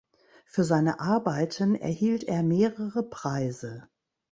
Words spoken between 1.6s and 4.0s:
erhielt er mehrere Preise.